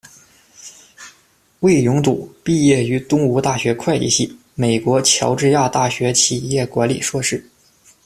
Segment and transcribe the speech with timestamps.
[1.59, 7.47] 魏永笃，毕业于东吴大学会计系，美国乔治亚大学企业管理硕士。